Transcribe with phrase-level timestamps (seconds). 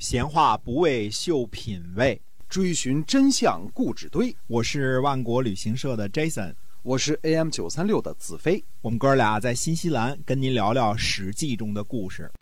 [0.00, 2.18] 闲话不为秀品味，
[2.48, 4.34] 追寻真相固执堆。
[4.46, 8.64] 我是万国旅行社的 Jason，我是 AM 九三六的子飞。
[8.80, 12.32] 我们哥俩在新西兰跟您聊聊《史记》中的故事。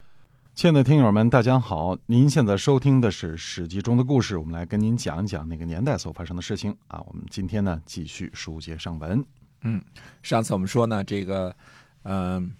[0.54, 1.98] 亲爱的听友们，大家好！
[2.06, 7.02] 您现在收听的是《史记》中的故事，我们来跟您讲一讲那个年代所发生的事情啊。
[7.08, 9.24] 我们今天呢，继续书接上文。
[9.62, 9.82] 嗯，
[10.22, 11.52] 上次我们说呢，这个，
[12.04, 12.52] 嗯、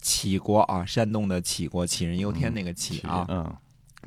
[0.00, 3.54] 杞国啊，山东的杞国，杞人忧天那个杞啊，嗯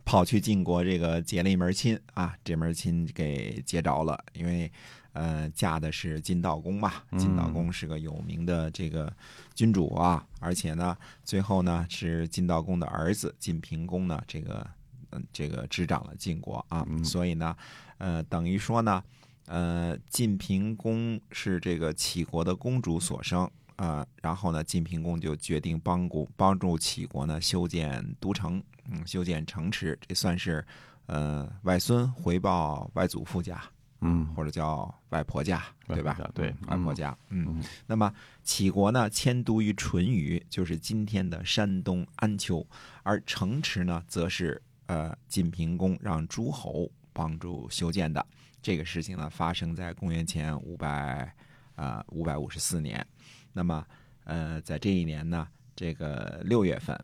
[0.03, 4.71] 跑去晋国这个结了一门亲啊，这门亲给结着了，因为
[5.13, 9.11] 呃嫁的是晋悼公嘛，嗯晋悼公是个有名的这个
[9.53, 14.67] 君主啊，而且呢，最后呢是晋悼公的儿子晋平公呢，这个
[15.11, 17.55] 嗯这个执掌了晋国啊，嗯所以呢，
[17.97, 19.03] 呃等于说呢，
[19.47, 23.49] 呃晋平公是这个齐国的公主所生。
[23.81, 30.63] 啊、然后呢，晋平公就决定帮助帮助齐国呢修建都城，嗯，修建城池，这算是
[31.07, 33.59] 呃外孙回报外祖父家，
[34.01, 36.15] 嗯或者叫外婆家，对吧？
[36.35, 37.17] 对外婆家。
[37.29, 42.63] 嗯，嗯那么齐国呢迁都于淳于，就是今天的山东安丘，
[43.01, 48.23] 而城池呢，则是呃晋平公让诸侯帮助修建的。
[48.61, 51.33] 这个事情呢，发生在公元前五百
[51.81, 53.05] 啊五百五十四年。
[53.51, 53.85] 那么
[54.23, 56.97] 呃，在这一年呢，这个六月份，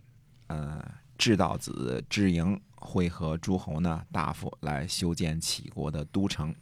[0.48, 0.84] 呃，
[1.18, 6.54] 智道子智营会和诸侯呢大夫来修建齐国的都城。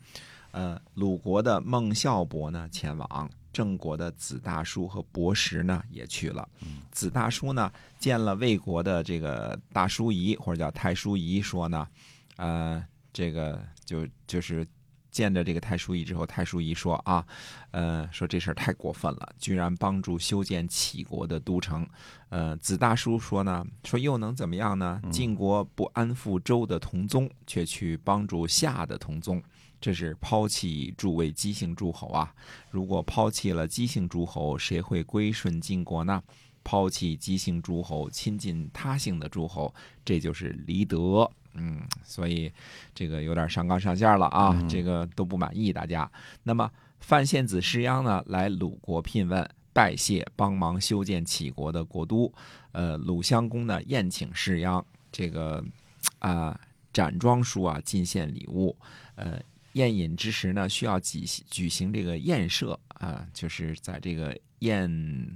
[0.52, 6.47] 呃，鲁国的孟孝伯呢前往，郑国的子大叔和伯石呢也去了。
[6.91, 11.86] 子大叔呢见了魏国的这个大叔仪或者叫太叔仪，说呢，
[12.38, 14.66] 呃，这个就就是
[15.16, 17.25] 见着这个太叔仪之后，太叔仪说啊，
[17.71, 21.88] 呃，说这事儿太过分了，居然帮助修建齐国的都城。
[22.27, 25.02] 呃，子大叔说呢，说又能怎么样呢？
[25.09, 29.41] 晋国不安抚周的同宗，却去帮助夏的同宗。
[29.80, 32.33] 这是抛弃诸位姬姓诸侯啊！
[32.69, 36.21] 如果抛弃了姬姓诸侯，谁会归顺晋国呢？
[36.65, 41.31] 抛弃姬姓诸侯，亲近他姓的诸侯，这就是离德。
[41.53, 42.52] 嗯，所以
[42.93, 46.11] 这个有点上纲上线了啊，嗯这个都不满意大家。
[46.43, 52.33] 那么范献子施鞅呢，来鲁国聘问，拜谢帮忙修建齐国的国都。
[52.73, 54.83] 呃，鲁襄公呢宴请施鞅，
[55.14, 55.64] 这个
[56.20, 56.59] 啊、
[56.92, 58.76] 展庄书啊进献礼物。
[59.15, 59.39] 呃，
[59.75, 64.89] 宴饮之时呢，需要举举行这个宴射啊、就是在这个宴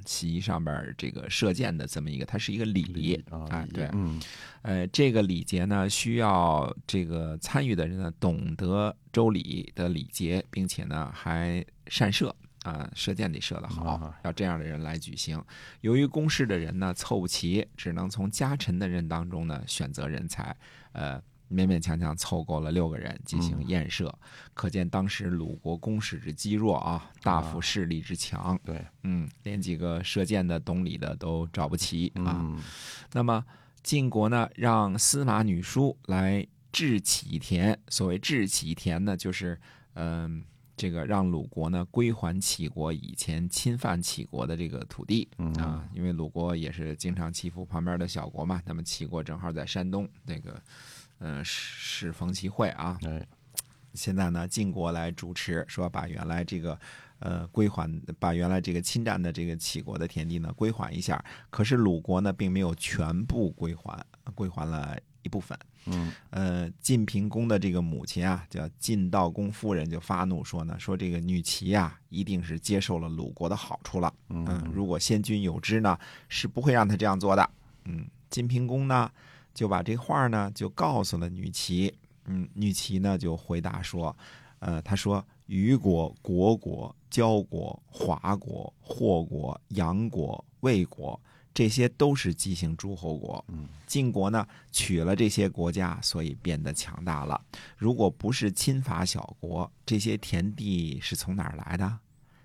[0.06, 4.18] 席上边儿这个射箭的这么一个，它是一个礼啊啊，对，嗯
[4.62, 12.34] 呃，这个礼节呢，需要这个参与的人呢懂得周礼的礼节，并且呢还善射
[12.64, 15.44] 啊、射箭得射得好啊，要这样的人来举行。
[15.82, 20.56] 由于公示的人呢凑不齐，只能从家臣的人当中呢选择人才，
[20.94, 21.22] 呃。
[21.50, 24.14] 勉勉强强凑够了六个人进行嗯验射，
[24.54, 28.60] 可见当时鲁国攻势之积弱啊，大夫势力之强。
[28.64, 32.38] 对嗯，连几个射箭的、懂礼的都找不齐啊。
[32.40, 32.62] 嗯
[33.14, 33.44] 那么
[33.82, 37.78] 晋国呢，让司马女书来治齐田。
[37.88, 39.60] 所谓治齐田呢，就是
[39.96, 40.44] 嗯、
[40.78, 48.62] 这个让鲁国呢归还齐国以前侵犯齐国的这个土地嗯啊，因为鲁国也是经常欺负旁边的小国嘛。
[48.66, 50.62] 那么齐国正好在山东，那个
[51.20, 53.26] 呃适适逢其会啊，哎
[53.94, 56.80] 现在呢，晋国来主持，说把原来这个
[57.20, 61.24] 呃归还，把原来这个侵占的这个齐国的田地呢归还一下。
[61.50, 65.58] 可是鲁国呢，并没有全部归还，归还了一部分。
[65.86, 74.14] 嗯呃，晋平公的这个母亲啊，叫晋悼公夫人，就发怒说呢，说这个女齐呀、一定是接受了鲁国的好处了。
[74.30, 75.98] 嗯，嗯如果先君有知呢，
[76.28, 77.50] 是不会让他这样做的。
[77.86, 79.12] 嗯，晋平公呢，
[79.60, 81.94] 就把这话呢就告诉了女齐。
[82.24, 84.16] 嗯，女齐呢就回答说，
[84.60, 91.20] 呃，他说虞国、国国、交国、华国、霍国、杨国、魏国，
[91.54, 93.44] 这些都是姬姓诸侯国。
[93.50, 97.42] 嗯，晋国呢取了这些国家，所以变得强大了。
[97.76, 102.00] 如果不是侵伐小国，这些田地是从哪儿来的？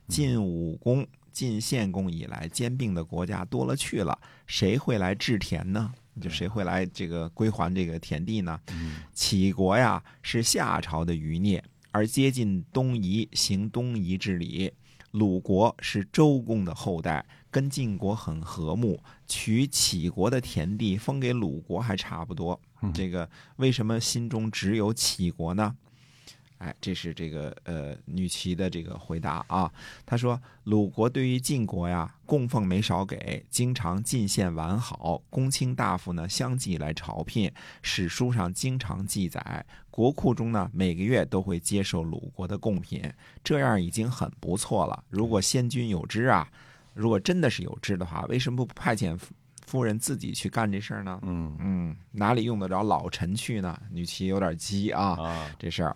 [0.09, 4.19] 晋武公、晋献公以来兼并的国家多了去了，
[4.49, 5.93] 谁会来治田呢？
[6.21, 8.61] 就谁会来这个归还这个田地呢？
[8.71, 14.73] 嗯齐国呀是夏朝的余孽，而接近东夷，行东夷之礼。
[15.13, 22.61] 鲁国是周公的后代，跟晋国很和睦，取杞国的田地封给鲁国还差不多。
[22.93, 25.77] 这个为什么心中只有杞国呢？
[26.65, 29.71] 哎，这是这个呃女齐的这个回答啊。
[30.07, 37.53] 她说，鲁国对于晋国呀，供奉没少给，经常进献完好，公卿大夫呢相继来朝聘，
[37.83, 43.03] 史书上经常记载，国库中呢每个月都会接受鲁国的贡品，
[43.43, 45.05] 这样已经很不错了。
[45.11, 46.49] 如果先君有知啊，
[46.95, 49.35] 如果真的是有知的话，为什么不派遣夫
[49.67, 51.19] 夫人自己去干这事儿呢？
[51.23, 53.79] 嗯嗯，哪里用得着老臣去呢？
[53.91, 55.95] 女齐有点急啊，啊，这事儿。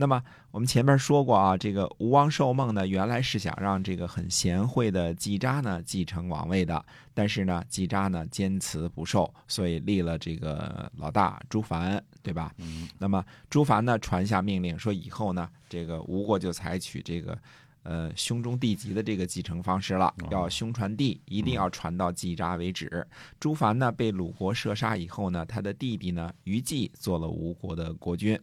[0.00, 0.22] 那么
[0.52, 12.54] 我们前面说过啊，这个吴王寿梦呢，原来是想让这个很贤惠的季札呢继承王位的，但是呢，季札呢坚持不受，所以立了这个老大朱凡，对吧？
[12.58, 17.36] 嗯那么朱凡呢传下命令说，以后呢，这个吴国就采取这个
[17.82, 23.04] 呃兄终弟及的这个继承方式了，要兄传弟，一定要传到季札为止。
[23.40, 28.40] 朱凡呢被鲁国射杀以后呢，他的弟弟呢于季做了吴国的国君，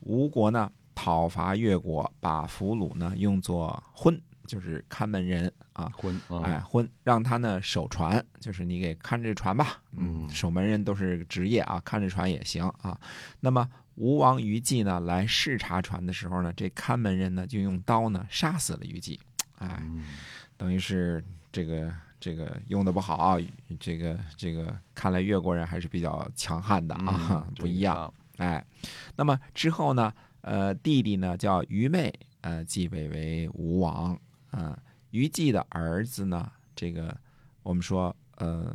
[0.00, 5.92] 吴国呢讨伐越国，把俘虏呢用作婚，就是看门人啊。
[5.94, 9.80] 婚啊，哎，婚让他呢守船，就是你给看这船吧。
[9.92, 12.98] 嗯守门人都是职业啊，看这船也行啊。
[13.40, 19.20] 那么吴王于季呢来视察船的时候呢，这看门人呢就用刀呢杀死了于季，
[19.58, 20.02] 哎，嗯
[20.56, 21.22] 等于是
[21.52, 23.36] 这个这个用的不好啊，
[23.78, 28.12] 这个这个看来越国人还是比较强悍的啊，嗯 不一样。
[28.38, 28.62] 哎，
[29.16, 30.12] 那么之后呢，
[30.46, 32.12] 呃，弟弟呢叫愚昧，
[32.42, 34.16] 呃，继位为吴王。
[34.52, 37.14] 啊、虞姬的儿子呢，这个
[37.64, 38.74] 我们说呃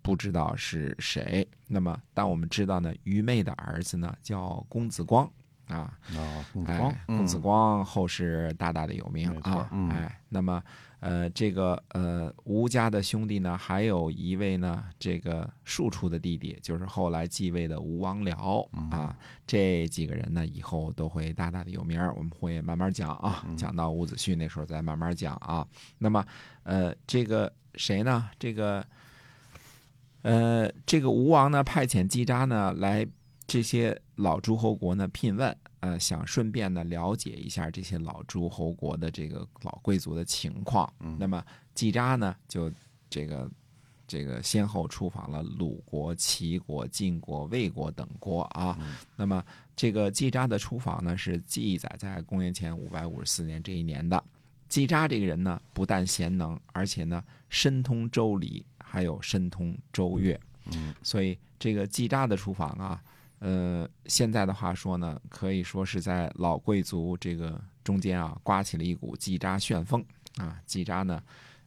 [0.00, 1.46] 不知道是谁。
[1.68, 5.30] 那么但我们知道呢，愚昧的儿子呢叫公子光
[5.72, 9.88] 啊，啊，公子光哎，，公子光后世大大的有名啊，嗯。
[9.90, 10.62] 哎，那么
[11.00, 18.88] 呃，这个呃吴家的兄弟呢，还有一位呢，这个庶出的弟弟，就是后来继位的吴王僚嗯。
[18.90, 19.16] 啊，
[19.46, 23.56] 这几个人呢，以后都会大大的有名，我们会慢慢讲啊，嗯。
[23.56, 25.66] 讲到伍子胥那时候再慢慢讲啊。
[25.98, 26.24] 那么
[26.62, 28.28] 呃，这个谁呢？
[28.38, 28.84] 这个
[30.22, 33.04] 呃，这个吴王呢，派遣季札呢来
[33.44, 40.90] 这些老诸侯国呢聘问，呃，想顺便呢了解一下这些老诸侯国的这个老贵族的情况。
[41.00, 41.44] 嗯那么
[41.74, 42.72] 季札呢，就
[43.10, 43.50] 这个
[44.06, 48.78] 这个先后出访了鲁国、齐国、晋国、魏国等国啊。
[48.80, 49.44] 嗯那么
[49.74, 54.22] 这个季札的出访呢，是记载在公元前五百五十四年这一年的。
[54.68, 60.40] 季札这个人呢，不但贤能，而且呢深通周礼，还有深通周乐。
[60.72, 63.02] 嗯所以这个季札的出访啊，
[63.44, 70.04] 呃，现在的话说呢，可以说是在老贵族这个中间啊，刮起了一股季札旋风
[70.36, 70.60] 啊。
[70.64, 71.20] 季札呢，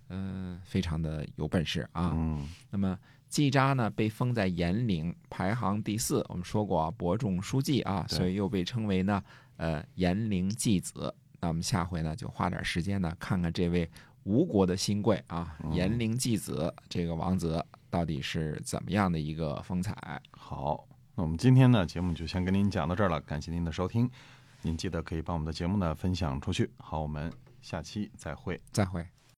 [0.08, 2.14] 嗯、非常的有本事啊。
[2.16, 6.26] 嗯那么季札呢，被封在延陵，排行第四。
[6.30, 9.22] 我们说过啊，伯仲叔季啊，所以又被称为呢，
[9.58, 11.14] 呃，延陵季子。
[11.42, 13.90] 那我们下回呢，就花点时间呢，看看这位
[14.24, 20.22] 吴国的新贵啊，嗯延陵季子这个王子到底是怎么样的一个风采。
[20.32, 24.10] 好，那我们今天呢节目就先跟您讲到这儿了，感谢您的收听，
[24.62, 26.70] 您记得可以把我们的节目呢分享出去。
[26.78, 27.32] 好，我们
[27.62, 28.60] 下期再会。
[28.72, 29.06] 再会。